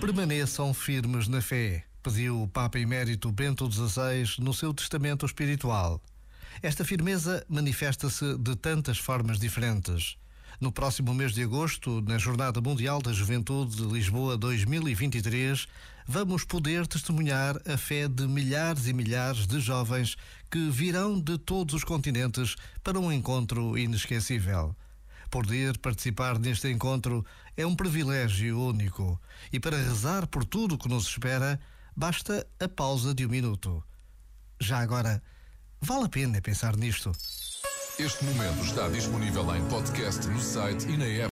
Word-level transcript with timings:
Permaneçam 0.00 0.72
firmes 0.72 1.28
na 1.28 1.42
fé, 1.42 1.84
pediu 2.02 2.42
o 2.42 2.48
Papa 2.48 2.78
Emérito 2.78 3.30
Bento 3.30 3.70
XVI 3.70 4.42
no 4.42 4.54
seu 4.54 4.72
testamento 4.72 5.26
espiritual. 5.26 6.00
Esta 6.62 6.86
firmeza 6.86 7.44
manifesta-se 7.46 8.38
de 8.38 8.56
tantas 8.56 8.96
formas 8.96 9.38
diferentes. 9.38 10.16
No 10.58 10.72
próximo 10.72 11.12
mês 11.12 11.34
de 11.34 11.42
agosto, 11.42 12.00
na 12.00 12.16
Jornada 12.16 12.62
Mundial 12.62 13.02
da 13.02 13.12
Juventude 13.12 13.76
de 13.76 13.82
Lisboa 13.82 14.38
2023, 14.38 15.68
vamos 16.08 16.44
poder 16.44 16.86
testemunhar 16.86 17.60
a 17.70 17.76
fé 17.76 18.08
de 18.08 18.26
milhares 18.26 18.86
e 18.86 18.94
milhares 18.94 19.46
de 19.46 19.60
jovens 19.60 20.16
que 20.50 20.70
virão 20.70 21.20
de 21.20 21.36
todos 21.36 21.74
os 21.74 21.84
continentes 21.84 22.56
para 22.82 22.98
um 22.98 23.12
encontro 23.12 23.76
inesquecível. 23.76 24.74
Poder 25.30 25.78
participar 25.78 26.40
neste 26.40 26.68
encontro 26.68 27.24
é 27.56 27.64
um 27.64 27.76
privilégio 27.76 28.60
único 28.60 29.20
e 29.52 29.60
para 29.60 29.76
rezar 29.76 30.26
por 30.26 30.44
tudo 30.44 30.74
o 30.74 30.78
que 30.78 30.88
nos 30.88 31.06
espera, 31.06 31.60
basta 31.94 32.44
a 32.58 32.68
pausa 32.68 33.14
de 33.14 33.24
um 33.24 33.28
minuto. 33.28 33.82
Já 34.60 34.80
agora, 34.80 35.22
vale 35.80 36.06
a 36.06 36.08
pena 36.08 36.40
pensar 36.40 36.76
nisto. 36.76 37.12
Este 37.96 38.24
momento 38.24 38.64
está 38.64 38.88
disponível 38.88 39.54
em 39.54 39.64
podcast 39.68 40.26
no 40.26 40.40
site 40.40 40.88
e 40.88 40.96
na 40.96 41.04
app. 41.04 41.28